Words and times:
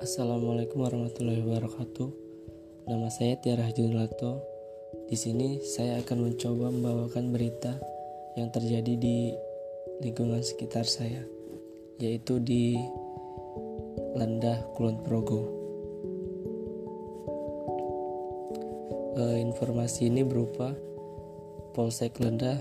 Assalamualaikum 0.00 0.80
warahmatullahi 0.80 1.44
wabarakatuh. 1.44 2.08
Nama 2.88 3.12
saya 3.12 3.36
Tiara 3.36 3.68
Junlato. 3.68 4.40
Di 5.04 5.12
sini 5.12 5.60
saya 5.60 6.00
akan 6.00 6.24
mencoba 6.24 6.72
membawakan 6.72 7.28
berita 7.28 7.76
yang 8.32 8.48
terjadi 8.48 8.96
di 8.96 9.36
lingkungan 10.00 10.40
sekitar 10.40 10.88
saya, 10.88 11.20
yaitu 12.00 12.40
di 12.40 12.80
Lendah 14.16 14.64
Kulon 14.72 15.04
Progo. 15.04 15.52
E, 19.20 19.44
informasi 19.44 20.08
ini 20.08 20.24
berupa 20.24 20.72
Polsek 21.76 22.24
Lendah 22.24 22.56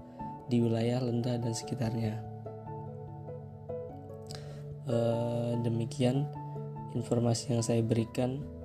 di 0.47 0.61
wilayah 0.61 1.03
Lenda 1.03 1.41
dan 1.41 1.53
sekitarnya. 1.57 2.33
Eh, 4.83 5.53
demikian 5.63 6.27
informasi 6.95 7.55
yang 7.55 7.63
saya 7.63 7.83
berikan. 7.83 8.62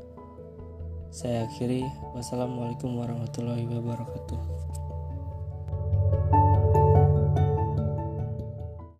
Saya 1.08 1.48
akhiri, 1.48 1.88
wassalamualaikum 2.12 3.00
warahmatullahi 3.00 3.64
wabarakatuh. 3.64 4.87